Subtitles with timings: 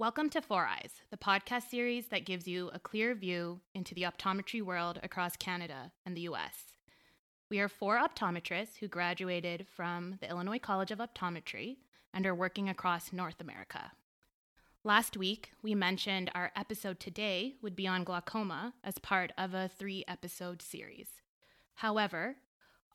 [0.00, 4.04] Welcome to Four Eyes, the podcast series that gives you a clear view into the
[4.04, 6.54] optometry world across Canada and the US.
[7.50, 11.76] We are four optometrists who graduated from the Illinois College of Optometry
[12.14, 13.92] and are working across North America.
[14.84, 19.68] Last week, we mentioned our episode today would be on glaucoma as part of a
[19.68, 21.08] three episode series.
[21.74, 22.36] However,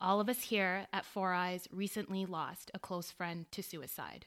[0.00, 4.26] all of us here at Four Eyes recently lost a close friend to suicide.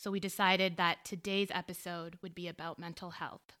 [0.00, 3.54] So we decided that today's episode would be about mental health.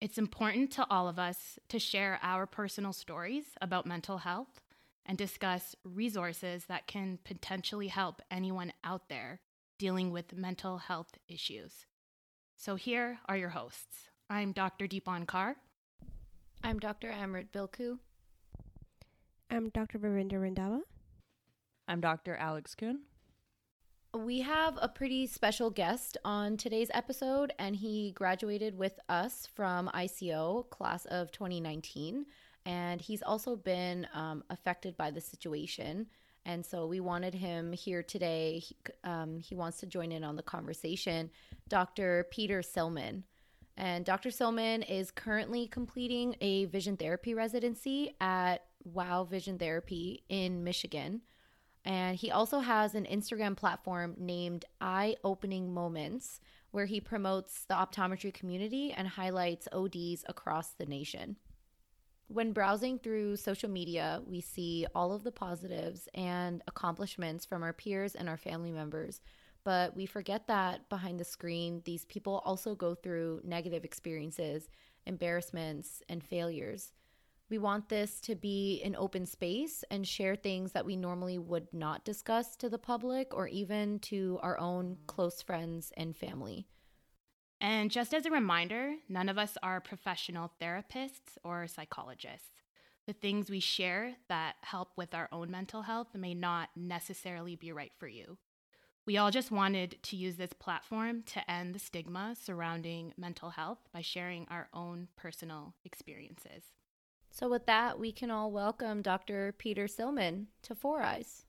[0.00, 4.60] It's important to all of us to share our personal stories about mental health
[5.04, 9.40] and discuss resources that can potentially help anyone out there
[9.80, 11.86] dealing with mental health issues.
[12.56, 14.10] So here are your hosts.
[14.30, 14.86] I'm Dr.
[14.86, 15.56] Deepan Kar.
[16.62, 17.10] I'm Dr.
[17.10, 17.98] Amrit Bilku.
[19.50, 19.98] I'm Dr.
[19.98, 20.82] Varinder Randhawa.
[21.88, 22.36] I'm Dr.
[22.36, 23.07] Alex Kuhn.
[24.16, 29.90] We have a pretty special guest on today's episode, and he graduated with us from
[29.94, 32.24] ICO, class of 2019.
[32.64, 36.06] And he's also been um, affected by the situation.
[36.46, 38.60] And so we wanted him here today.
[38.60, 41.28] He, um, he wants to join in on the conversation.
[41.68, 42.28] Dr.
[42.30, 43.24] Peter Silman.
[43.76, 44.30] And Dr.
[44.30, 51.20] Silman is currently completing a vision therapy residency at Wow Vision Therapy in Michigan.
[51.84, 57.74] And he also has an Instagram platform named Eye Opening Moments, where he promotes the
[57.74, 61.36] optometry community and highlights ODs across the nation.
[62.30, 67.72] When browsing through social media, we see all of the positives and accomplishments from our
[67.72, 69.22] peers and our family members.
[69.64, 74.68] But we forget that behind the screen, these people also go through negative experiences,
[75.06, 76.92] embarrassments, and failures.
[77.50, 81.72] We want this to be an open space and share things that we normally would
[81.72, 86.66] not discuss to the public or even to our own close friends and family.
[87.60, 92.50] And just as a reminder, none of us are professional therapists or psychologists.
[93.06, 97.72] The things we share that help with our own mental health may not necessarily be
[97.72, 98.36] right for you.
[99.06, 103.78] We all just wanted to use this platform to end the stigma surrounding mental health
[103.90, 106.64] by sharing our own personal experiences.
[107.38, 109.54] So, with that, we can all welcome Dr.
[109.58, 111.44] Peter Silman to Four Eyes.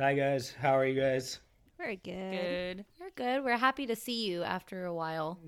[0.00, 0.52] Hi, guys.
[0.60, 1.38] How are you guys?
[1.78, 2.32] Very good.
[2.32, 2.84] Good.
[2.98, 3.44] We're good.
[3.44, 5.38] We're happy to see you after a while.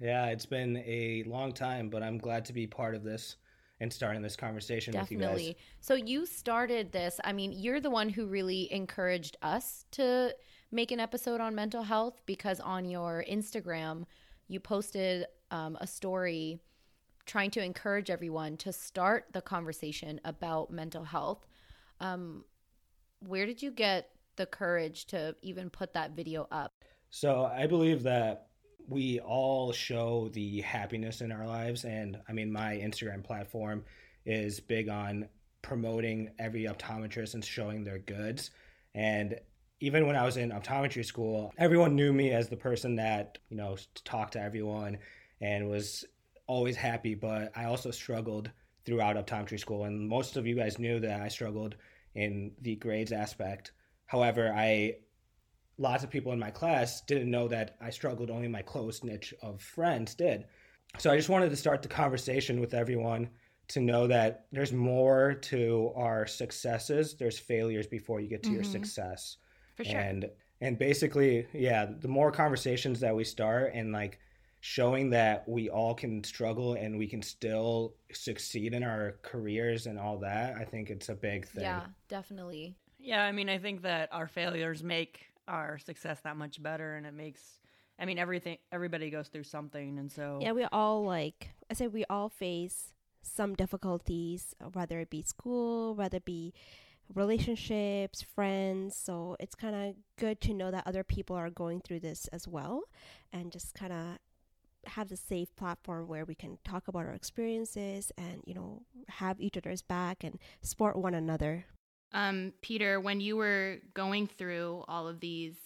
[0.00, 3.36] Yeah, it's been a long time, but I'm glad to be part of this
[3.80, 5.44] and starting this conversation with you Definitely.
[5.44, 5.62] guys.
[5.82, 7.20] So, you started this.
[7.22, 10.34] I mean, you're the one who really encouraged us to
[10.70, 14.06] make an episode on mental health because on your Instagram,
[14.48, 16.62] you posted um, a story
[17.26, 21.46] trying to encourage everyone to start the conversation about mental health.
[22.00, 22.44] Um,
[23.20, 26.72] where did you get the courage to even put that video up?
[27.10, 28.48] So I believe that
[28.88, 31.84] we all show the happiness in our lives.
[31.84, 33.84] And I mean, my Instagram platform
[34.24, 35.28] is big on
[35.62, 38.50] promoting every optometrist and showing their goods.
[38.94, 39.38] And
[39.80, 43.56] even when I was in optometry school, everyone knew me as the person that, you
[43.56, 44.98] know, talked to everyone
[45.40, 46.04] and was
[46.46, 48.50] always happy, but I also struggled
[48.84, 49.84] throughout optometry school.
[49.84, 51.76] And most of you guys knew that I struggled
[52.14, 53.72] in the grades aspect.
[54.06, 54.96] However, I
[55.78, 58.30] lots of people in my class didn't know that I struggled.
[58.30, 60.44] Only my close niche of friends did.
[60.98, 63.30] So I just wanted to start the conversation with everyone
[63.68, 67.14] to know that there's more to our successes.
[67.14, 68.56] There's failures before you get to mm-hmm.
[68.56, 69.38] your success.
[69.76, 69.98] For sure.
[69.98, 70.30] And
[70.60, 74.20] and basically, yeah, the more conversations that we start and like
[74.64, 79.98] showing that we all can struggle and we can still succeed in our careers and
[79.98, 81.64] all that, I think it's a big thing.
[81.64, 82.76] Yeah, definitely.
[82.96, 87.04] Yeah, I mean, I think that our failures make our success that much better and
[87.04, 87.40] it makes
[87.98, 91.88] I mean everything everybody goes through something and so Yeah, we all like I say
[91.88, 96.54] we all face some difficulties, whether it be school, whether it be
[97.12, 98.96] relationships, friends.
[98.96, 102.46] So it's kind of good to know that other people are going through this as
[102.46, 102.84] well
[103.32, 104.18] and just kind of
[104.86, 109.40] have the safe platform where we can talk about our experiences and you know have
[109.40, 111.64] each other's back and support one another.
[112.14, 115.56] Um, peter when you were going through all of these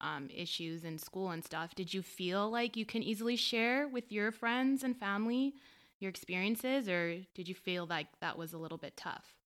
[0.00, 4.10] um, issues in school and stuff did you feel like you can easily share with
[4.10, 5.52] your friends and family
[5.98, 9.36] your experiences or did you feel like that was a little bit tough?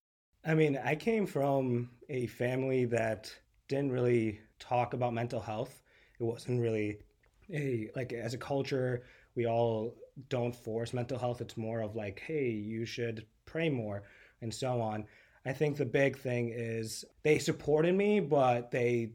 [0.45, 3.35] I mean i came from a family that
[3.67, 5.81] didn't really talk about mental health.
[6.19, 6.99] It wasn't really
[7.51, 9.03] a like as a culture
[9.35, 9.95] we all
[10.29, 14.03] don't force mental health it's more of like hey you should pray more
[14.41, 15.05] and so on
[15.45, 19.11] i think the big thing is they supported me but they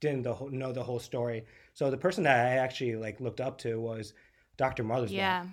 [0.00, 1.44] didn't the whole, know the whole story
[1.74, 4.12] So the person that I actually like looked up to was
[4.56, 4.84] Dr.
[4.84, 5.12] Mothersbaugh.
[5.12, 5.46] Yeah.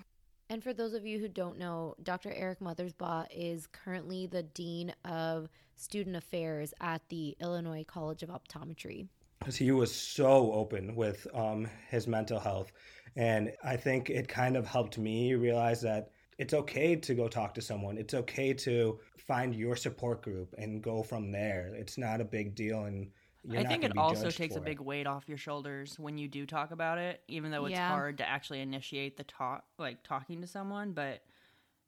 [0.48, 2.32] And for those of you who don't know, Dr.
[2.32, 9.08] Eric Mothersbaugh is currently the Dean of Student Affairs at the Illinois College of Optometry.
[9.38, 12.72] Because he was so open with um, his mental health.
[13.16, 17.54] And I think it kind of helped me realize that it's okay to go talk
[17.54, 17.96] to someone.
[17.96, 21.72] It's okay to find your support group and go from there.
[21.74, 22.84] It's not a big deal.
[22.84, 23.10] And
[23.56, 26.72] I think it also takes a big weight off your shoulders when you do talk
[26.72, 27.88] about it, even though it's yeah.
[27.88, 30.92] hard to actually initiate the talk, like talking to someone.
[30.92, 31.22] But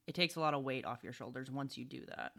[0.07, 2.33] it takes a lot of weight off your shoulders once you do that.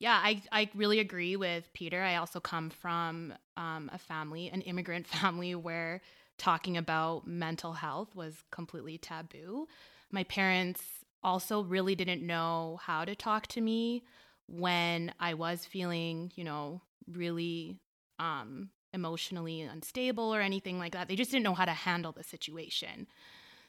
[0.00, 2.02] Yeah, I, I really agree with Peter.
[2.02, 6.00] I also come from um, a family, an immigrant family, where
[6.38, 9.68] talking about mental health was completely taboo.
[10.10, 10.82] My parents
[11.22, 14.02] also really didn't know how to talk to me
[14.48, 16.80] when I was feeling, you know,
[17.12, 17.78] really
[18.18, 21.08] um, emotionally unstable or anything like that.
[21.08, 23.06] They just didn't know how to handle the situation.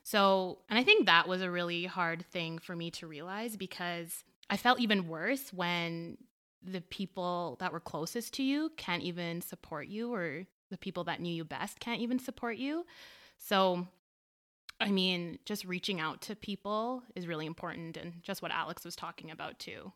[0.03, 4.23] So, and I think that was a really hard thing for me to realize because
[4.51, 6.17] I felt even worse when
[6.61, 11.19] the people that were closest to you can't even support you or the people that
[11.19, 12.85] knew you best can't even support you.
[13.39, 13.87] So,
[14.79, 18.95] I mean, just reaching out to people is really important and just what Alex was
[18.95, 19.91] talking about too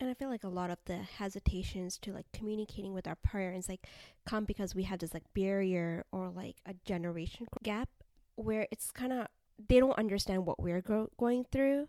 [0.00, 3.68] and I feel like a lot of the hesitations to like communicating with our parents
[3.68, 3.86] like
[4.26, 7.90] come because we have this like barrier or like a generation gap
[8.36, 9.26] where it's kind of
[9.68, 11.86] they don't understand what we're go- going through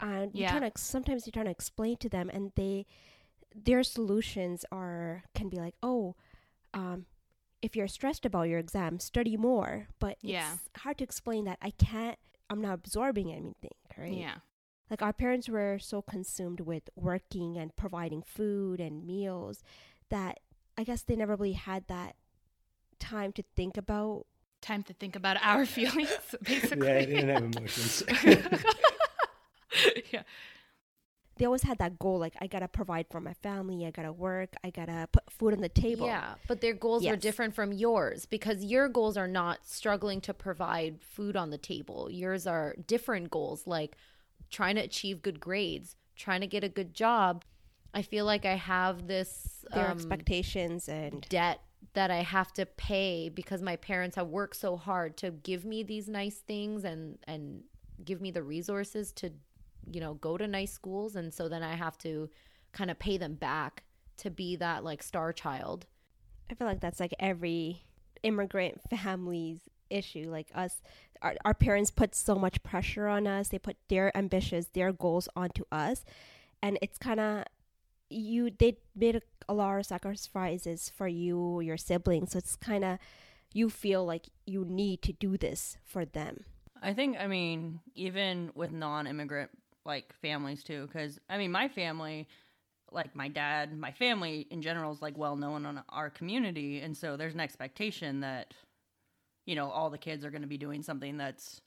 [0.00, 0.52] and yeah.
[0.52, 2.86] you trying to sometimes you're trying to explain to them and they
[3.54, 6.14] their solutions are can be like oh
[6.74, 7.06] um
[7.62, 9.88] if you're stressed about your exam study more.
[9.98, 10.54] But yeah.
[10.54, 12.18] it's hard to explain that I can't
[12.48, 14.12] I'm not absorbing anything right?
[14.12, 14.36] Yeah.
[14.88, 19.62] Like our parents were so consumed with working and providing food and meals
[20.08, 20.40] that
[20.76, 22.16] I guess they never really had that
[22.98, 24.26] time to think about
[24.60, 26.10] time to think about our feelings
[26.42, 28.02] basically yeah they didn't have emotions
[30.12, 30.22] yeah
[31.36, 34.54] they always had that goal like i gotta provide for my family i gotta work
[34.62, 37.10] i gotta put food on the table yeah but their goals yes.
[37.10, 41.58] were different from yours because your goals are not struggling to provide food on the
[41.58, 43.96] table yours are different goals like
[44.50, 47.44] trying to achieve good grades, trying to get a good job.
[47.94, 51.60] I feel like I have this their um, expectations and debt
[51.94, 55.82] that I have to pay because my parents have worked so hard to give me
[55.82, 57.62] these nice things and and
[58.04, 59.32] give me the resources to
[59.90, 61.16] you know go to nice schools.
[61.16, 62.28] And so then I have to
[62.72, 63.84] kind of pay them back
[64.18, 65.86] to be that like star child.
[66.50, 67.84] I feel like that's like every
[68.22, 70.28] immigrant family's issue.
[70.30, 70.82] Like us
[71.22, 73.48] our, our parents put so much pressure on us.
[73.48, 76.04] They put their ambitions their goals onto us.
[76.62, 77.44] And it's kind of
[78.08, 82.32] you they made a, a lot of sacrifices for you your siblings.
[82.32, 82.98] So it's kind of
[83.52, 86.44] you feel like you need to do this for them.
[86.82, 89.50] I think i mean even with non-immigrant
[89.84, 92.28] like families too because i mean my family
[92.92, 96.96] like my dad my family in general is like well known on our community and
[96.96, 98.52] so there's an expectation that
[99.46, 101.60] you know, all the kids are going to be doing something that's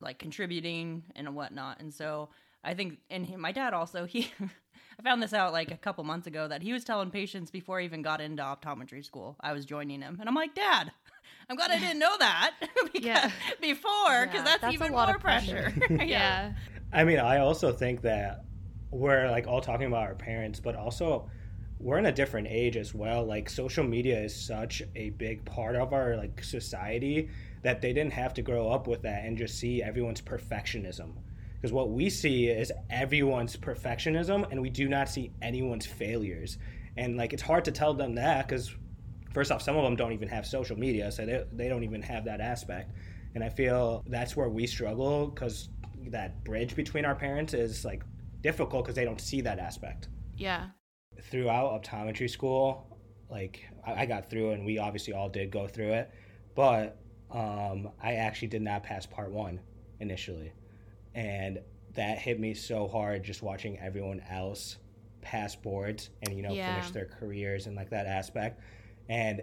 [0.00, 1.80] like contributing and whatnot.
[1.80, 2.28] And so
[2.66, 4.30] I think, and he, my dad also, he,
[4.98, 7.78] I found this out like a couple months ago that he was telling patients before
[7.78, 10.18] he even got into optometry school, I was joining him.
[10.18, 10.90] And I'm like, Dad,
[11.48, 12.54] I'm glad I didn't know that
[12.94, 13.30] yeah.
[13.60, 15.72] before because yeah, that's, that's, even more pressure.
[15.76, 16.04] pressure.
[16.04, 16.54] yeah.
[16.92, 18.44] I mean, I also think that
[18.90, 21.30] we're like all talking about our parents, but also
[21.78, 25.76] we're in a different age as well like social media is such a big part
[25.76, 27.28] of our like society
[27.60, 31.12] that they didn't have to grow up with that and just see everyone's perfectionism
[31.66, 36.58] because what we see is everyone's perfectionism and we do not see anyone's failures.
[36.96, 38.72] And like it's hard to tell them that because
[39.34, 42.02] first off some of them don't even have social media so they, they don't even
[42.02, 42.92] have that aspect.
[43.34, 45.68] And i feel that's where we struggle because
[46.06, 48.04] that bridge between our parents is like
[48.42, 50.06] difficult because they don't see that aspect.
[50.36, 50.66] Yeah.
[51.20, 52.96] Throughout optometry school,
[53.28, 56.12] like I, I got through and we obviously all did go through it,
[56.54, 56.96] but
[57.32, 59.58] um, I actually did not pass part one
[60.00, 60.52] initially,
[61.16, 61.58] and
[61.94, 64.76] that hit me so hard just watching everyone else
[65.22, 66.74] pass boards and you know yeah.
[66.74, 68.60] finish their careers and like that aspect,
[69.08, 69.42] and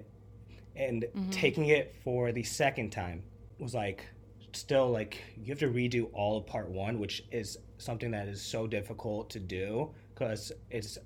[0.75, 1.29] and mm-hmm.
[1.31, 3.23] taking it for the second time
[3.59, 4.05] was like
[4.53, 8.41] still like you have to redo all of part one, which is something that is
[8.41, 10.97] so difficult to do because it's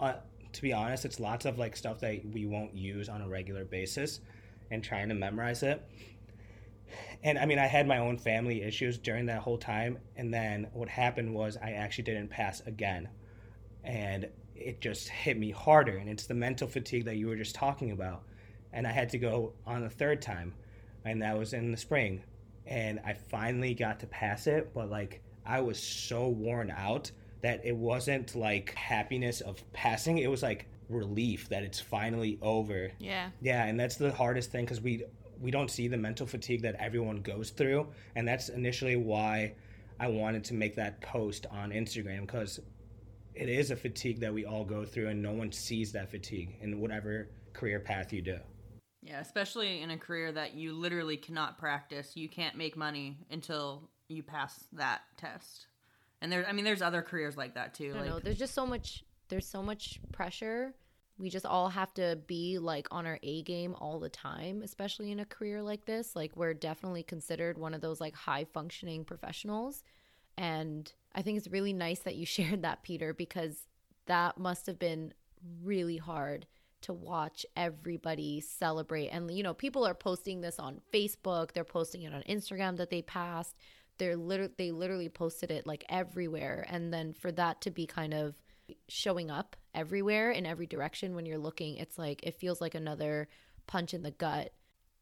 [0.00, 0.14] uh,
[0.52, 3.64] to be honest, it's lots of like stuff that we won't use on a regular
[3.64, 4.20] basis
[4.70, 5.86] and trying to memorize it.
[7.22, 9.98] And I mean, I had my own family issues during that whole time.
[10.16, 13.08] And then what happened was I actually didn't pass again.
[13.82, 15.96] And it just hit me harder.
[15.96, 18.22] And it's the mental fatigue that you were just talking about.
[18.72, 20.54] And I had to go on the third time.
[21.04, 22.22] and that was in the spring.
[22.66, 27.10] And I finally got to pass it, but like I was so worn out
[27.42, 30.18] that it wasn't like happiness of passing.
[30.18, 32.90] It was like relief that it's finally over.
[32.98, 33.28] Yeah.
[33.42, 35.04] Yeah, and that's the hardest thing because we
[35.44, 37.86] we don't see the mental fatigue that everyone goes through,
[38.16, 39.52] and that's initially why
[40.00, 42.60] I wanted to make that post on Instagram because
[43.34, 46.56] it is a fatigue that we all go through, and no one sees that fatigue
[46.62, 48.38] in whatever career path you do.
[49.02, 52.16] Yeah, especially in a career that you literally cannot practice.
[52.16, 55.66] You can't make money until you pass that test.
[56.22, 57.92] And there, I mean, there's other careers like that too.
[57.94, 58.18] I like, know.
[58.18, 59.04] There's just so much.
[59.28, 60.72] There's so much pressure.
[61.18, 65.12] We just all have to be like on our A game all the time, especially
[65.12, 66.16] in a career like this.
[66.16, 69.84] Like we're definitely considered one of those like high functioning professionals.
[70.36, 73.68] And I think it's really nice that you shared that, Peter, because
[74.06, 75.14] that must have been
[75.62, 76.46] really hard
[76.82, 79.08] to watch everybody celebrate.
[79.08, 82.90] And, you know, people are posting this on Facebook, they're posting it on Instagram that
[82.90, 83.56] they passed.
[83.96, 86.66] They're literally, they literally posted it like everywhere.
[86.68, 88.34] And then for that to be kind of
[88.88, 93.28] showing up everywhere in every direction when you're looking, it's like, it feels like another
[93.66, 94.52] punch in the gut.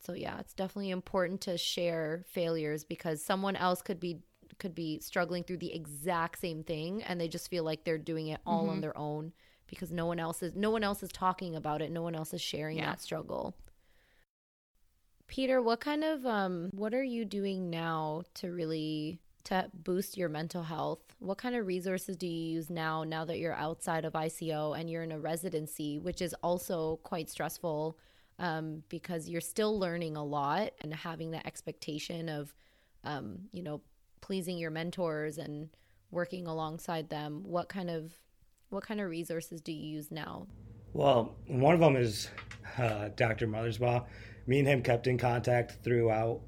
[0.01, 4.19] So yeah, it's definitely important to share failures because someone else could be
[4.59, 8.29] could be struggling through the exact same thing and they just feel like they're doing
[8.29, 9.33] it all on their own
[9.67, 12.35] because no one else is no one else is talking about it no one else
[12.35, 12.91] is sharing Yeah.
[12.91, 13.57] that struggle
[15.27, 20.29] peter what kind of um what are you doing now to really to boost your
[20.29, 24.13] mental health what kind of resources do you use now now that you're outside of
[24.13, 27.97] ico and you're in a residency which is also quite stressful
[28.39, 32.55] um, because you're still learning a lot and having that expectation of
[33.05, 33.81] um, you know
[34.21, 35.69] pleasing your mentors and
[36.11, 38.13] working alongside them what kind of
[38.71, 40.47] what kind of resources do you use now
[40.93, 42.29] Well, one of them is
[42.79, 43.47] uh, Dr.
[43.47, 44.05] Mothersbaugh.
[44.47, 46.41] Me and him kept in contact throughout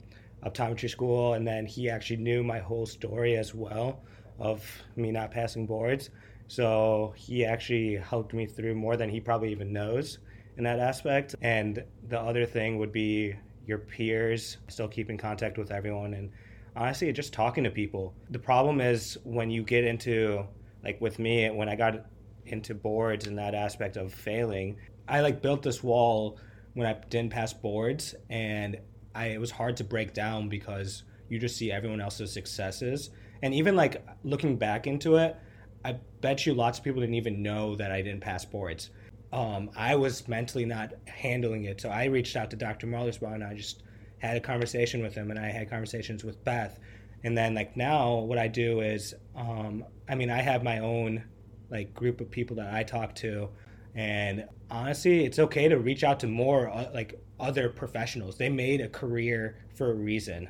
[0.45, 4.03] optometry school, and then he actually knew my whole story as well
[4.39, 4.65] of
[4.97, 6.11] me not passing boards.
[6.49, 10.19] So he actually helped me through more than he probably even knows
[10.57, 11.35] in that aspect.
[11.41, 13.35] And the other thing would be
[13.67, 16.31] your peers, still keep in contact with everyone, and
[16.77, 18.15] honestly, just talking to people.
[18.31, 20.47] The problem is when you get into,
[20.83, 22.07] like with me, when I got
[22.47, 24.77] into boards and that aspect of failing,
[25.09, 26.39] I like built this wall
[26.75, 28.77] when I didn't pass boards, and
[29.15, 33.11] I, it was hard to break down because you just see everyone else's successes.
[33.43, 35.37] And even like looking back into it,
[35.85, 38.91] I bet you lots of people didn't even know that I didn't pass boards.
[39.33, 42.87] Um, I was mentally not handling it, so I reached out to Dr.
[42.87, 43.83] Mothersbaugh and I just
[44.19, 46.79] had a conversation with him, and I had conversations with Beth.
[47.25, 51.25] And then like now, what I do is, um, I mean, I have my own
[51.71, 53.49] like group of people that I talk to,
[53.95, 58.37] and honestly, it's okay to reach out to more uh, like other professionals.
[58.37, 60.49] They made a career for a reason,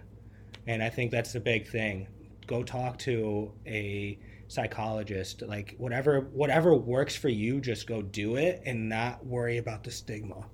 [0.67, 2.09] and I think that's the big thing.
[2.47, 8.63] Go talk to a psychologist like whatever whatever works for you just go do it
[8.67, 10.45] and not worry about the stigma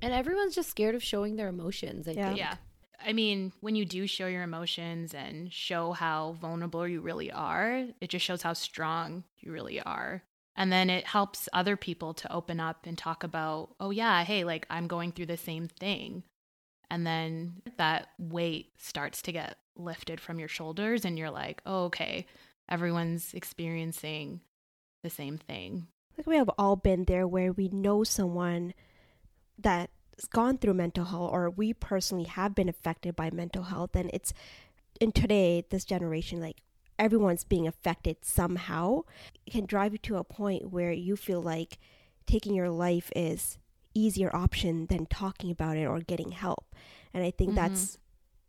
[0.00, 2.26] and everyone's just scared of showing their emotions i Yeah.
[2.28, 2.54] think Yeah.
[3.00, 7.86] I mean, when you do show your emotions and show how vulnerable you really are,
[8.00, 10.24] it just shows how strong you really are.
[10.58, 14.42] And then it helps other people to open up and talk about, oh, yeah, hey,
[14.42, 16.24] like I'm going through the same thing.
[16.90, 21.84] And then that weight starts to get lifted from your shoulders, and you're like, oh,
[21.84, 22.26] okay,
[22.68, 24.40] everyone's experiencing
[25.04, 25.86] the same thing.
[26.16, 28.74] like we have all been there where we know someone
[29.56, 34.10] that's gone through mental health or we personally have been affected by mental health and
[34.12, 34.32] it's
[35.00, 36.62] in today this generation like
[36.98, 39.02] everyone's being affected somehow
[39.46, 41.78] it can drive you to a point where you feel like
[42.26, 43.58] taking your life is
[43.94, 46.74] easier option than talking about it or getting help
[47.14, 47.56] and i think Mhm.
[47.56, 47.98] that's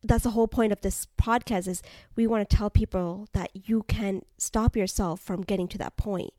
[0.01, 1.81] that's the whole point of this podcast is
[2.15, 6.33] we want to tell people that you can stop yourself from getting to that point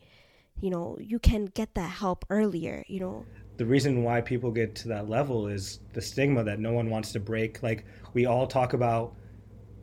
[0.60, 3.24] you know you can get that help earlier you know
[3.56, 7.12] the reason why people get to that level is the stigma that no one wants
[7.12, 7.62] to break.
[7.62, 9.14] Like we all talk about,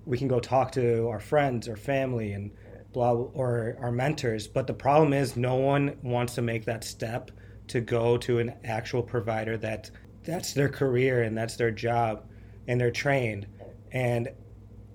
[0.08, 2.52] we can go talk to our friends or family and
[2.94, 7.32] blah or our mentors, but the problem is no one wants to make that step
[7.68, 9.92] to go to an actual provider that
[10.24, 12.26] that's their career and that's their job
[12.68, 13.48] and they're trained.
[13.92, 14.30] And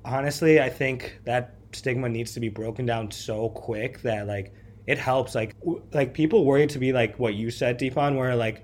[0.05, 4.53] honestly, I think that stigma needs to be broken down so quick that like
[4.87, 8.37] it helps like w- like people worry to be like what you said Deepan where
[8.37, 8.63] like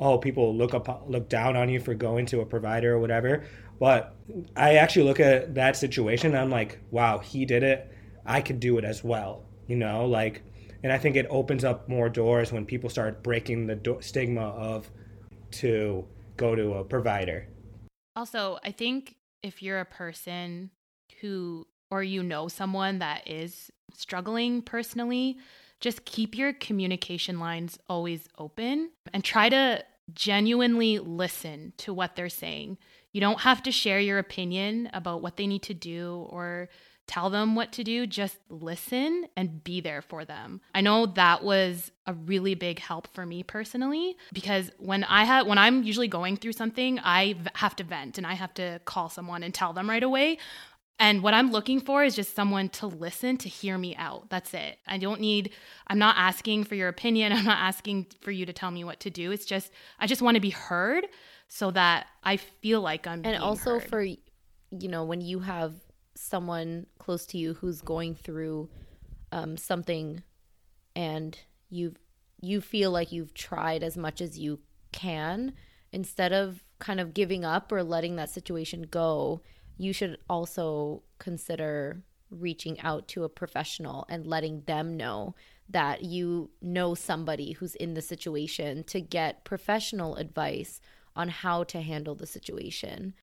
[0.00, 3.44] oh people look up look down on you for going to a provider or whatever
[3.82, 4.14] but
[4.54, 7.90] I actually look at that situation and I'm like wow he did it
[8.24, 10.44] I could do it as well you know like
[10.84, 14.50] and I think it opens up more doors when people start breaking the do- stigma
[14.50, 14.88] of
[15.62, 17.48] to go to a provider
[18.14, 20.70] Also, I think if you're a person
[21.20, 25.38] who, or you know someone that is struggling personally,
[25.80, 29.84] just keep your communication lines always open and try to
[30.14, 32.78] genuinely listen to what they're saying.
[33.12, 36.68] You don't have to share your opinion about what they need to do or
[37.06, 40.60] tell them what to do, just listen and be there for them.
[40.74, 45.46] I know that was a really big help for me personally because when I have
[45.46, 49.08] when I'm usually going through something, I have to vent and I have to call
[49.08, 50.38] someone and tell them right away.
[50.98, 54.30] And what I'm looking for is just someone to listen, to hear me out.
[54.30, 54.78] That's it.
[54.86, 55.50] I don't need,
[55.88, 57.32] I'm not asking for your opinion.
[57.32, 59.32] I'm not asking for you to tell me what to do.
[59.32, 61.08] It's just, I just want to be heard
[61.54, 63.90] so that I feel like I'm And also heard.
[63.90, 65.74] for, you know, when you have
[66.14, 68.70] someone close to you who's going through
[69.32, 70.22] um, something
[70.96, 71.98] and you've,
[72.40, 74.60] you feel like you've tried as much as you
[74.92, 75.52] can,
[75.92, 79.42] instead of kind of giving up or letting that situation go,
[79.76, 85.34] you should also consider reaching out to a professional and letting them know
[85.68, 90.80] that you know somebody who's in the situation to get professional advice
[91.16, 93.14] on how to handle the situation.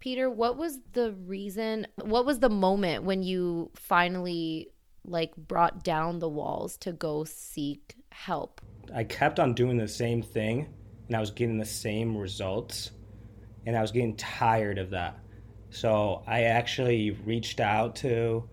[0.00, 1.86] Peter, what was the reason?
[2.02, 4.68] What was the moment when you finally
[5.06, 8.60] like brought down the walls to go seek help?
[8.94, 10.68] I kept on doing the same thing
[11.06, 12.90] and I was getting the same results
[13.66, 15.18] and I was getting tired of that.
[15.70, 18.48] So I actually reached out to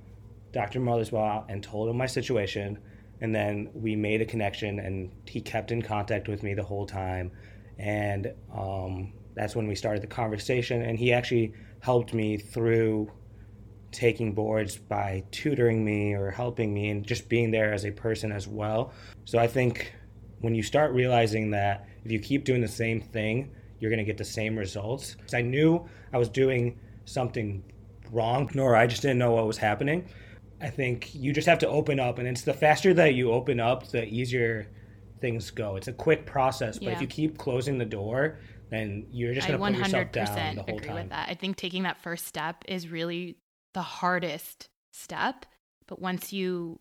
[0.52, 0.80] Dr.
[0.80, 2.80] Mothersbaugh and told him my situation.
[3.22, 6.88] And then we made a connection, and he kept in contact with me the whole
[6.88, 7.32] time.
[7.82, 10.84] And um, that's when we started the conversation.
[10.84, 13.12] And he actually helped me through
[13.92, 18.32] taking boards by tutoring me or helping me and just being there as a person
[18.32, 18.94] as well.
[19.26, 19.94] So I think
[20.42, 24.06] when you start realizing that if you keep doing the same thing, you're going to
[24.06, 25.16] get the same results.
[25.34, 25.84] I knew
[26.14, 27.64] I was doing something
[28.12, 30.08] wrong, nor I just didn't know what was happening.
[30.62, 33.60] I think you just have to open up, and it's the faster that you open
[33.60, 34.68] up, the easier
[35.22, 35.76] things go.
[35.76, 36.94] It's a quick process, but Yeah.
[36.94, 40.56] if you keep closing the door, then you're just going to put yourself 100% down
[40.56, 40.96] the whole agree time.
[40.96, 41.30] with that.
[41.30, 43.38] I think taking that first step is really
[43.74, 45.46] the hardest step.
[45.88, 46.80] But once you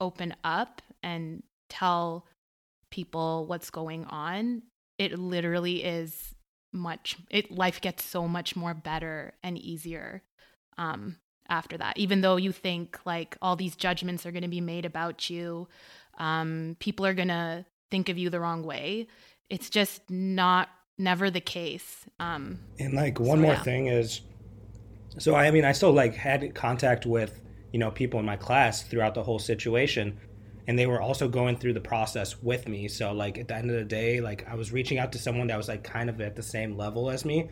[0.00, 2.26] open up and tell
[2.90, 4.62] people what's going on,
[4.98, 6.34] it literally is
[6.74, 10.22] much it life gets so much more better and easier
[10.78, 11.16] um
[11.50, 14.86] after that even though you think like all these judgments are going to be made
[14.86, 15.68] about you
[16.18, 19.06] um people are going to think of you the wrong way
[19.50, 23.62] it's just not never the case um And like one So, more yeah.
[23.62, 24.20] thing is,
[25.18, 27.40] so I mean, I still like had contact with
[27.72, 30.18] you know people in my class throughout the whole situation,
[30.66, 32.88] and they were also going through the process with me.
[32.88, 35.48] So like at the end of the day, like I was reaching out to someone
[35.48, 37.50] that was like kind of at the same level as me,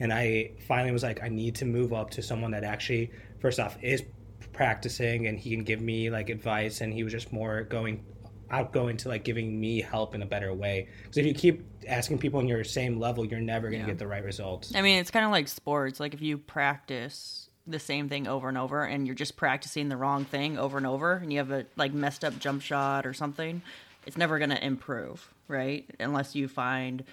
[0.00, 3.60] and I finally was like, I need to move up to someone that actually, first
[3.60, 4.02] off, is
[4.52, 8.04] practicing and he can give me like advice, and he was just more going
[8.50, 10.88] outgoing to like giving me help in a better way.
[11.02, 13.86] Because if you keep asking people on your same level, you're never gonna Yeah.
[13.86, 14.74] get the right results.
[14.74, 16.00] I mean, it's kind of like sports.
[16.00, 19.96] Like if you practice the same thing over and over, and you're just practicing the
[19.96, 23.12] wrong thing over and over, and you have a like messed up jump shot or
[23.14, 23.62] something,
[24.06, 25.88] it's never going to improve, right?
[26.00, 27.04] Unless you find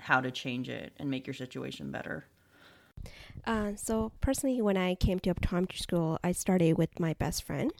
[0.00, 2.24] how to change it and make your situation better.
[3.46, 7.72] Uh, so personally, when I came to optometry school, I started with my best friend.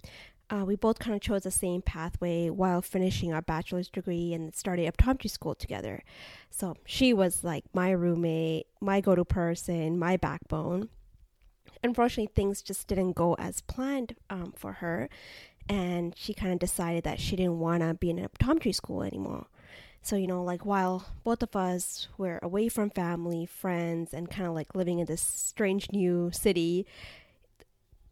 [0.49, 4.55] Uh, we both kind of chose the same pathway while finishing our bachelor's degree and
[4.55, 6.03] started optometry school together.
[6.51, 10.89] So she was like my roommate, my go-to person, my backbone.
[11.85, 15.09] Unfortunately, things just didn't go as planned um, for her,
[15.69, 19.47] and she kind of decided that she didn't want to be in optometry school anymore.
[20.03, 24.49] So, you know, like while both of us were away from family, friends, and kind
[24.49, 26.87] of like living in this strange new city,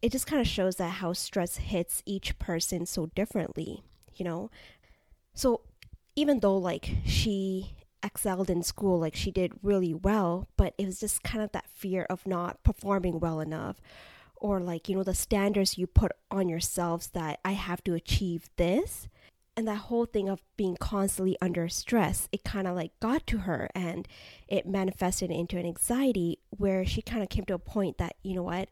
[0.03, 3.83] it just kind of shows that how stress hits each person so differently,
[4.15, 4.51] you know?
[5.35, 5.63] So,
[6.15, 11.01] even though like she excelled in school, like she did really well, but it was
[11.01, 13.81] just kind of that fear of not performing well enough
[14.37, 18.51] or like, you know, the standards you put on yourselves that I have to achieve
[18.57, 19.09] this
[19.59, 23.39] and that whole thing of being constantly under stress it kind of like got to
[23.39, 24.07] her and
[24.47, 28.35] it manifested into an anxiety where she kind of came to a point that you
[28.35, 28.69] know what?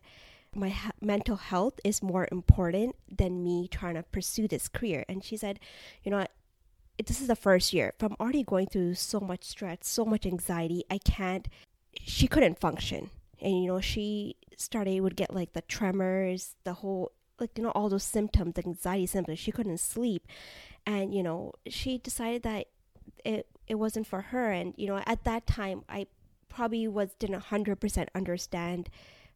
[0.55, 5.05] My mental health is more important than me trying to pursue this career.
[5.09, 5.59] And she said
[6.05, 6.31] you know what?
[7.05, 7.92] This is the first year.
[7.99, 11.49] If i'm already going through so much stress so much anxiety i can't
[12.01, 13.11] she couldn't function.
[13.40, 17.72] And you know she started would get like the tremors the whole like you know
[17.72, 19.40] all those symptoms the anxiety symptoms.
[19.40, 20.29] She couldn't sleep
[20.87, 22.66] and you know she decided that
[23.25, 24.53] it it wasn't for her.
[24.53, 26.07] And you know at that time i
[26.49, 28.88] probably was didn't 100% understand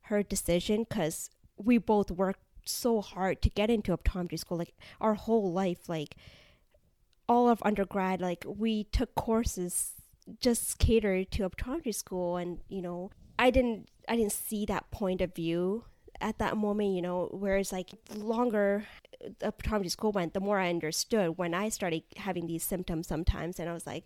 [0.02, 5.14] her decision because we both worked so hard to get into optometry school like our
[5.14, 6.16] whole life like
[7.28, 9.92] all of undergrad like we took courses
[10.40, 12.36] just catered to optometry school.
[12.36, 15.84] And you know i didn't i didn't see that point of view
[16.20, 18.84] at that moment you know whereas like longer
[19.38, 23.58] the optometry school went the more i understood when i started having these symptoms sometimes
[23.58, 24.04] and i was like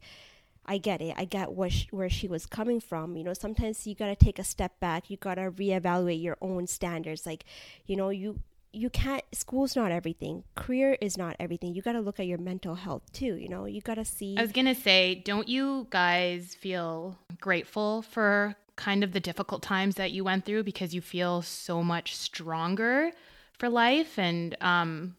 [0.66, 1.14] I get it.
[1.18, 3.16] I get what sh- where she was coming from.
[3.16, 5.10] You know, sometimes you got to take a step back.
[5.10, 7.26] You got to reevaluate your own standards.
[7.26, 7.44] Like,
[7.84, 8.40] you know, you
[8.74, 12.38] you can't school's not everything career is not everything you got to look at your
[12.38, 15.48] mental health too you know you got to see I was going to say, don't
[15.48, 20.92] you guys feel grateful for kind of the difficult times that you went through because
[20.92, 23.12] you feel so much stronger
[23.58, 25.16] for life and um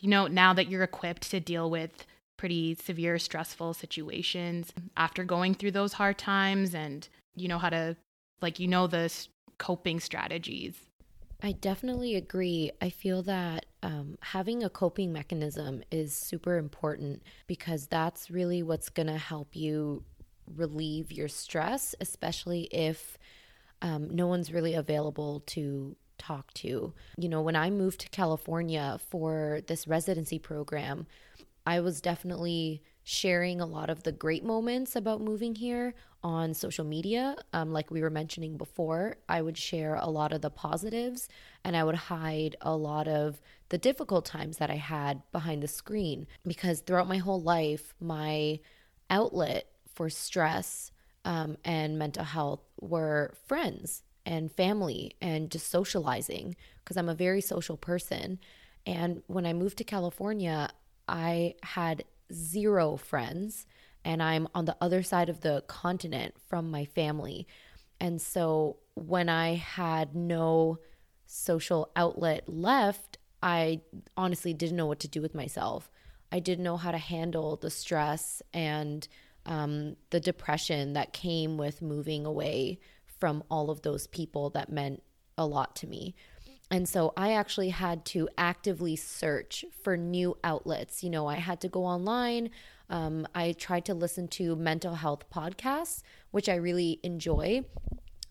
[0.00, 5.54] you know, now that you're equipped to deal with pretty severe stressful situations after going
[5.54, 7.96] through those hard times and you know how to
[8.40, 9.12] like you know the
[9.58, 10.76] coping strategies.
[11.42, 12.72] I definitely agree.
[12.80, 18.88] I feel that um, having a coping mechanism is super important because that's really what's
[18.88, 20.02] going to help you
[20.56, 23.18] relieve your stress, especially if
[23.82, 26.92] um, no one's really available to talk to.
[27.16, 31.06] You know, when I moved to California for this residency program,
[31.66, 36.84] I was definitely sharing a lot of the great moments about moving here on social
[36.84, 37.36] media.
[37.52, 41.28] Um, like we were mentioning before, I would share a lot of the positives
[41.64, 45.68] and I would hide a lot of the difficult times that I had behind the
[45.68, 48.60] screen because throughout my whole life, my
[49.08, 50.90] outlet for stress
[51.24, 57.40] um, and mental health were friends and family and just socializing because I'm a very
[57.40, 58.38] social person.
[58.84, 60.68] And when I moved to California,
[61.08, 63.64] I had zero friends
[64.04, 67.46] and I'm on the other side of the continent from my family.
[68.00, 70.78] And so when I had no
[71.26, 73.80] social outlet left, I
[74.14, 75.90] honestly didn't know what to do with myself.
[76.30, 79.08] I didn't know how to handle the stress and
[79.46, 82.78] um, the depression that came with moving away
[83.18, 85.02] from all of those people that meant
[85.36, 86.14] a lot to me.
[86.70, 91.02] And so I actually had to actively search for new outlets.
[91.02, 92.50] You know, I had to go online.
[92.90, 97.64] Um, I tried to listen to mental health podcasts, which I really enjoy.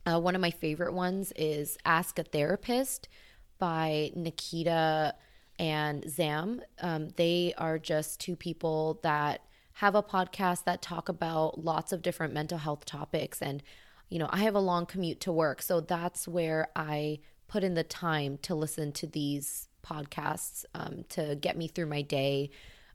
[0.06, 3.10] Uh, one of my favorite ones is Ask a Therapist
[3.58, 5.16] by Nikita
[5.60, 6.62] and Zam.
[6.80, 9.42] Um, they are just two people that
[9.74, 13.42] have a podcast that talk about lots of different mental health topics.
[13.42, 13.64] And,
[14.10, 15.62] you know, I have a long commute to work.
[15.62, 21.36] So that's where I put in the time to listen to these podcasts um, to
[21.36, 22.50] get me through my day.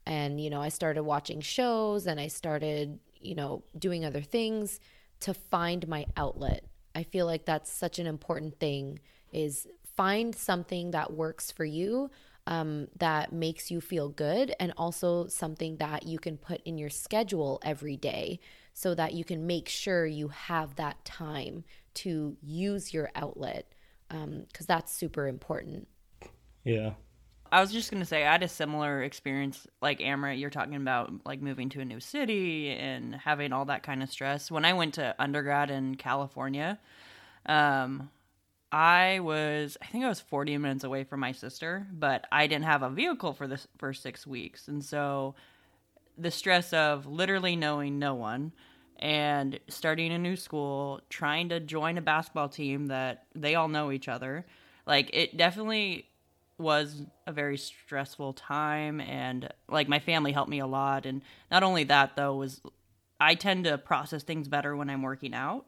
[0.05, 4.79] And, you know, I started watching shows and I started, you know, doing other things
[5.21, 6.65] to find my outlet.
[6.95, 8.99] I feel like that's such an important thing
[9.31, 12.11] is find something that works for you
[12.45, 16.89] um, that makes you feel good and also something that you can put in your
[16.89, 18.39] schedule every day
[18.73, 23.71] so that you can make sure you have that time to use your outlet
[24.09, 25.87] because that's super important.
[26.63, 26.91] Yeah.
[27.51, 30.39] I was just gonna say I had a similar experience like Amrit.
[30.39, 34.09] You're talking about like moving to a new city and having all that kind of
[34.09, 34.49] stress.
[34.49, 36.79] When I went to undergrad in California,
[37.45, 38.09] um,
[38.71, 42.65] I was I think I was 40 minutes away from my sister, but I didn't
[42.65, 45.35] have a vehicle for the first six weeks, and so
[46.17, 48.51] the stress of literally knowing no one
[48.99, 53.91] and starting a new school, trying to join a basketball team that they all know
[53.91, 54.45] each other,
[54.85, 56.07] like it definitely
[56.57, 61.63] was a very stressful time and like my family helped me a lot and not
[61.63, 62.61] only that though was
[63.19, 65.65] I tend to process things better when I'm working out.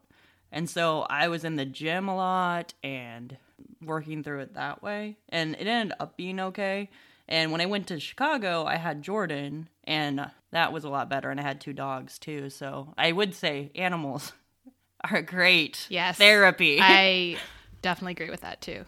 [0.51, 3.37] And so I was in the gym a lot and
[3.81, 6.89] working through it that way and it ended up being okay.
[7.27, 11.29] And when I went to Chicago, I had Jordan and that was a lot better
[11.29, 12.49] and I had two dogs too.
[12.49, 14.33] So I would say animals
[15.11, 16.17] are great Yes.
[16.17, 16.79] therapy.
[16.79, 17.37] I
[17.81, 18.85] definitely agree with that too.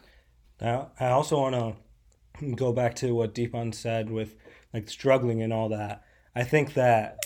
[0.62, 1.56] Now, I also want
[2.40, 4.36] to go back to what Deepan said with
[4.74, 6.04] like struggling and all that.
[6.36, 7.20] I think that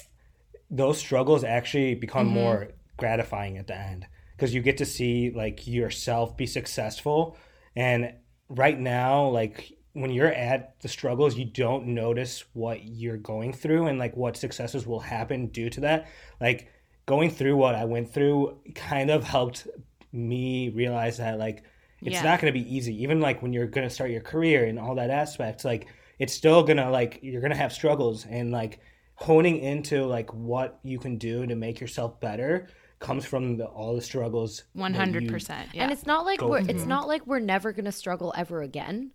[0.70, 2.36] those struggles actually become mm-hmm.
[2.36, 7.38] more gratifying at the end because you get to see like yourself be successful.
[7.76, 8.14] And
[8.50, 13.88] right now, like when you're at the struggles, you don't notice what you're going through
[13.88, 16.08] and like what successes will happen due to that.
[16.40, 16.70] Like
[17.06, 19.68] going through what I went through kind of helped
[20.14, 21.64] me realize that like
[22.02, 22.24] it's Yeah.
[22.24, 24.78] not going to be easy even like when you're going to start your career and
[24.80, 25.88] all that aspects like
[26.20, 28.80] it's still going to like you're going to have struggles and like
[29.16, 32.68] honing into like what you can do to make yourself better
[33.00, 34.58] comes from the, all the struggles.
[34.74, 35.70] that One you- hundred percent.
[35.74, 35.84] Yeah.
[35.84, 36.76] And it's not like we're through.
[36.76, 39.12] it's not like we're never gonna struggle ever again.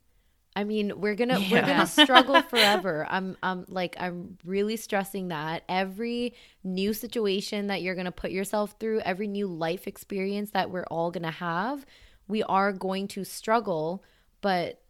[0.57, 3.07] I mean, we're gonna we're gonna struggle forever.
[3.09, 6.33] I'm I'm like I'm really stressing that every
[6.64, 11.11] new situation that you're gonna put yourself through, every new life experience that we're all
[11.11, 11.85] gonna have,
[12.27, 14.03] we are going to struggle.
[14.40, 14.81] But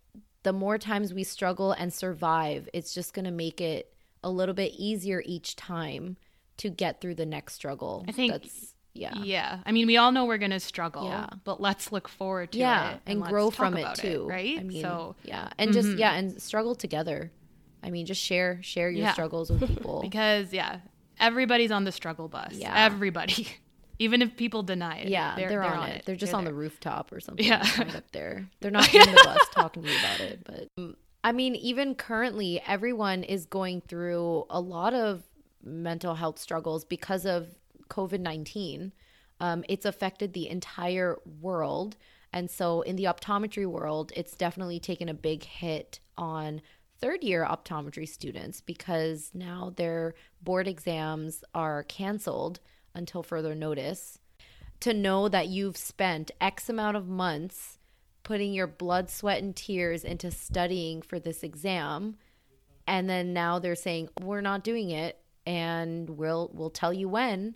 [0.44, 4.72] the more times we struggle and survive, it's just gonna make it a little bit
[4.78, 6.16] easier each time
[6.58, 8.04] to get through the next struggle.
[8.08, 9.14] I think- that's yeah.
[9.22, 9.58] yeah.
[9.66, 11.04] I mean, we all know we're gonna struggle.
[11.08, 11.26] Yeah.
[11.44, 14.58] But let's look forward to yeah it and let's grow from it too right?
[14.58, 15.98] i mean so yeah and just Mhm.
[15.98, 17.30] yeah and struggle together
[17.82, 19.12] i mean just share share your Yeah.
[19.12, 20.80] struggles with people because yeah,
[21.20, 22.52] everybody's on the struggle bus.
[22.54, 22.72] Yeah.
[22.76, 23.46] Everybody.
[23.98, 25.08] Even if people deny it.
[25.08, 26.02] yeah they're, on, it.
[26.04, 26.52] they're just on there.
[26.52, 27.62] the rooftop or something Yeah.
[27.78, 30.96] right up there they're not in the bus talking to you about it but um,
[31.24, 35.22] i mean even currently everyone is going through a lot of
[35.64, 37.48] mental health struggles because of
[37.88, 38.92] covid-19
[39.40, 41.96] um, it's affected the entire world.
[42.32, 46.62] And so in the optometry world it's definitely taken a big hit on
[46.98, 52.60] third year optometry students because now their board exams are canceled
[52.94, 54.18] until further notice.
[54.80, 57.78] To know that you've spent x amount of months
[58.22, 62.16] putting your blood sweat and tears into studying for this exam
[62.86, 67.54] and then now they're saying we're not doing it and we'll we'll tell you when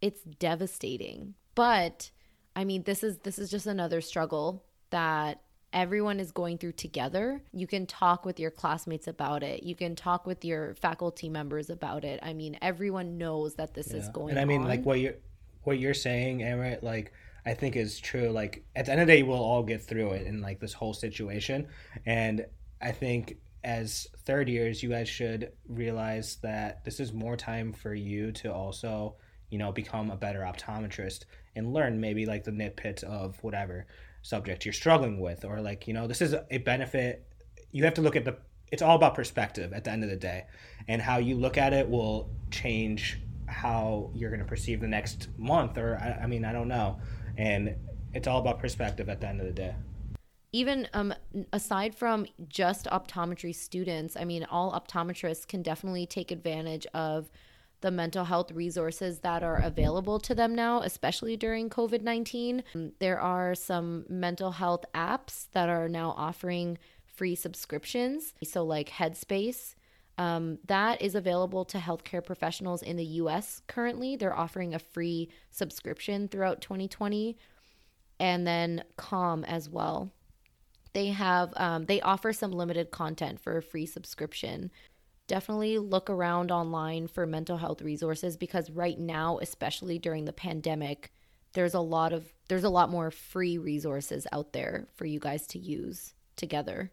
[0.00, 1.34] it's devastating.
[1.54, 2.10] But
[2.56, 7.42] i mean this is this is just another struggle that everyone is going through together.
[7.52, 9.62] You can talk with your classmates about it.
[9.62, 12.20] You can talk with your faculty members about it.
[12.22, 14.68] I mean everyone knows that this is going and i mean on.
[14.68, 15.16] like what you're
[15.64, 17.12] what you're saying Amrit, like
[17.44, 18.30] i think is true.
[18.30, 20.72] Like at the end of the day we'll all get through it in like this
[20.72, 21.68] whole situation.
[22.06, 22.46] And
[22.80, 27.92] i think as third years you guys should realize that this is more time for
[27.92, 29.16] you to also
[29.50, 31.24] you know become a better optometrist
[31.56, 33.86] and learn maybe like the nitpicks of whatever
[34.22, 37.26] subject you're struggling with or like you know this is a benefit.
[37.72, 38.36] You have to look at the
[38.70, 40.44] it's all about perspective at the end of the day.
[40.88, 45.28] And how you look at it will change how you're going to perceive the next
[45.38, 47.00] month or I, I mean i don't know.
[47.36, 47.76] And
[48.14, 49.74] it's all about perspective at the end of the day.
[50.52, 51.14] Even um
[51.52, 57.30] aside from just optometry students i mean all optometrists can definitely take advantage of
[57.80, 63.20] the mental health resources that are available to them now especially during covid-19 Um, there
[63.20, 66.78] are some mental health apps that are now offering
[67.18, 68.32] free subscriptions.
[68.44, 69.74] So like headspace
[70.18, 74.16] um, that is available to healthcare professionals in the us currently.
[74.16, 77.36] They're offering a free subscription throughout 2020
[78.18, 80.12] and then calm as well.
[80.92, 84.72] They have um, they offer some limited content for a free subscription
[85.28, 91.12] definitely look around online for mental health resources because right now especially during the pandemic
[91.52, 95.46] there's a lot of there's a lot more free resources out there for you guys
[95.48, 96.90] to use together.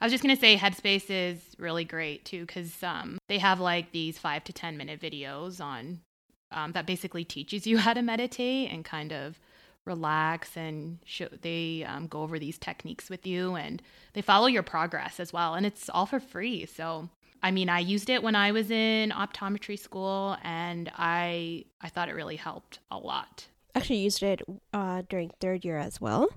[0.00, 3.92] I was just gonna say Headspace is really great too because um, they have like
[3.92, 6.00] these five to ten minute videos on
[6.52, 9.38] um, that basically teaches you how to meditate and kind of
[9.84, 13.82] relax and show they um, go over these techniques with you and
[14.14, 16.64] they follow your progress as well and it's all for free.
[16.66, 17.08] So
[17.44, 22.08] i mean i used it when i was in optometry school and i i thought
[22.08, 24.40] it really helped a lot actually used it
[24.72, 26.28] uh, during third year as well.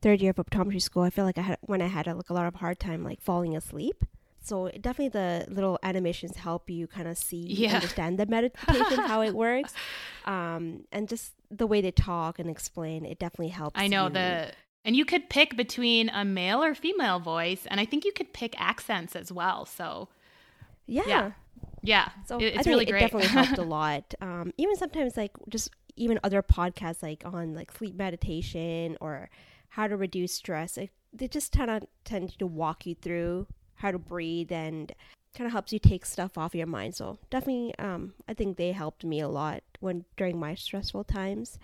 [0.00, 2.32] Third year of optometry school, I feel like I had when I had like a
[2.34, 4.04] lot of hard time like falling asleep.
[4.40, 7.74] So definitely the little animations help you kind of see Yeah.
[7.74, 9.74] understand the meditation how it works,
[10.24, 13.80] um, and just the way they talk and explain it definitely helps.
[13.80, 14.10] I know you.
[14.10, 14.52] the
[14.84, 18.32] and you could pick between a male or female voice and I think you could
[18.32, 19.64] pick accents as well.
[19.66, 20.08] So
[20.86, 21.02] yeah.
[21.06, 21.30] yeah.
[21.82, 23.00] yeah, So it- it's think really it great.
[23.00, 24.14] definitely helped a lot.
[24.20, 29.28] Um, even sometimes like just even other podcasts like on like sleep meditation or
[29.70, 30.78] how to reduce stress.
[30.78, 34.92] It, they just kind of tend to walk you through how to breathe and
[35.36, 36.94] kind of helps you take stuff off your mind.
[36.94, 41.58] So definitely, um, I think they helped me a lot when during my stressful times,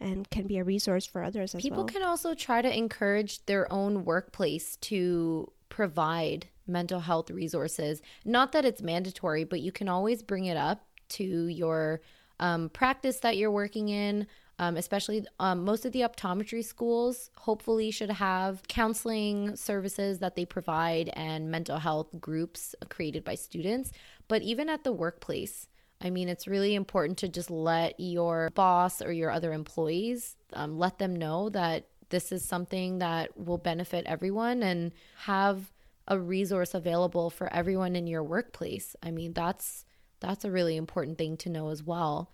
[0.00, 1.86] and can be a resource for others as People well.
[1.86, 8.02] can also try to encourage their own workplace to provide mental health resources.
[8.24, 12.00] Not that it's mandatory, but you can always bring it up to your
[12.40, 14.26] um, practice that you're working in.
[14.60, 20.44] Um, especially um, most of the optometry schools hopefully should have counseling services that they
[20.44, 23.92] provide and mental health groups created by students
[24.26, 25.68] but even at the workplace
[26.00, 30.78] I mean, it's really important to just let your boss or your other employees um,
[30.78, 34.92] let them know that this is something that will benefit everyone and
[35.24, 35.72] have
[36.06, 38.96] a resource available for everyone in your workplace.
[39.02, 39.84] I mean, that's
[40.20, 42.32] that's a really important thing to know as well.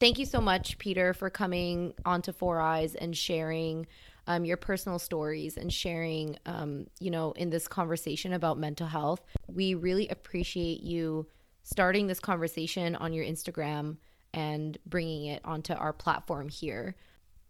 [0.00, 3.86] thank you so much, Peter, for coming onto Four Eyes and sharing
[4.28, 9.24] um, your personal stories and sharing, um, you know, in this conversation about mental health.
[9.48, 11.26] We really appreciate you
[11.62, 13.96] starting this conversation on your Instagram
[14.34, 16.94] and bringing it onto our platform here.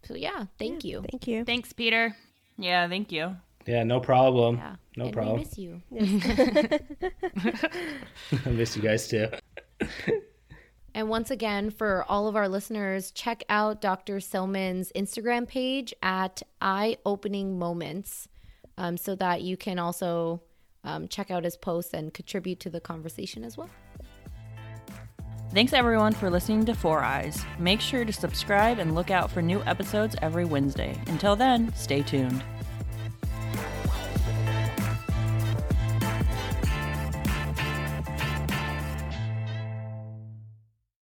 [0.04, 1.04] So yeah, thank you.
[1.10, 1.44] Thank you.
[1.44, 2.14] Thanks, Peter.
[2.56, 3.36] Yeah, thank you.
[3.66, 4.56] Yeah, no problem.
[4.56, 5.36] Yeah, No and problem.
[5.36, 5.82] We miss you.
[8.46, 9.28] I miss you guys too.
[10.98, 14.18] And once again, for all of our listeners, check out Dr.
[14.18, 18.26] Selman's Instagram page at Eye Opening Moments
[18.76, 20.42] um, so that you can also
[20.82, 23.70] um, check out his posts and contribute to the conversation as well.
[25.50, 27.42] Thanks everyone for listening to Four Eyes.
[27.58, 30.94] Make sure to subscribe and look out for new episodes every Wednesday.
[31.06, 32.44] Until then, stay tuned.